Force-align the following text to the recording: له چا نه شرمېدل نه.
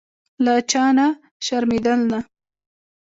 له 0.45 0.53
چا 0.71 0.85
نه 0.97 1.07
شرمېدل 1.45 1.99
نه. 2.11 2.19